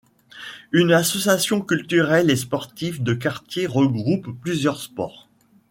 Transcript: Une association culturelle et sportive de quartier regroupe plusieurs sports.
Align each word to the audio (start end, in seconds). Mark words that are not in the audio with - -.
Une 0.71 0.93
association 0.93 1.61
culturelle 1.61 2.31
et 2.31 2.35
sportive 2.35 3.03
de 3.03 3.13
quartier 3.13 3.67
regroupe 3.67 4.29
plusieurs 4.41 4.81
sports. 4.81 5.29